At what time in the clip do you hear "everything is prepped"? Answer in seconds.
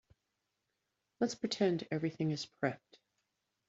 1.91-2.97